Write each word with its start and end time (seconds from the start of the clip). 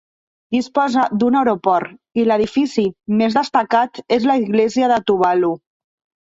Disposa 0.53 1.01
d'un 1.23 1.35
aeroport 1.41 2.19
i 2.21 2.25
l'edifici 2.29 2.85
més 3.21 3.37
destacat 3.41 4.01
és 4.19 4.27
l'església 4.31 4.91
de 4.95 4.99
Tuvalu. 5.13 5.55